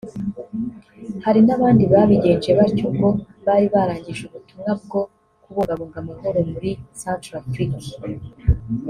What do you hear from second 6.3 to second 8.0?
muri Centrafrique